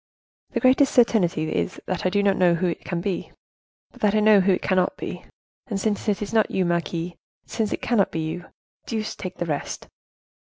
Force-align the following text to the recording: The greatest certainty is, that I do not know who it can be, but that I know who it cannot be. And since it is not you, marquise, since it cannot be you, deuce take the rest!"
The 0.53 0.59
greatest 0.59 0.95
certainty 0.95 1.53
is, 1.55 1.79
that 1.85 2.07
I 2.07 2.09
do 2.09 2.23
not 2.23 2.35
know 2.35 2.55
who 2.55 2.65
it 2.65 2.83
can 2.83 3.01
be, 3.01 3.31
but 3.91 4.01
that 4.01 4.15
I 4.15 4.19
know 4.19 4.39
who 4.41 4.51
it 4.53 4.63
cannot 4.63 4.97
be. 4.97 5.23
And 5.67 5.79
since 5.79 6.09
it 6.09 6.23
is 6.23 6.33
not 6.33 6.49
you, 6.49 6.65
marquise, 6.65 7.13
since 7.45 7.71
it 7.71 7.83
cannot 7.83 8.09
be 8.11 8.21
you, 8.21 8.45
deuce 8.87 9.15
take 9.15 9.35
the 9.37 9.45
rest!" 9.45 9.87